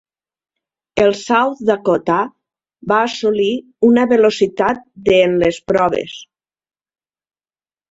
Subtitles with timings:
[1.01, 2.17] El "South Dakota"
[2.93, 3.51] va assolir
[3.91, 6.19] una velocitat de en les proves.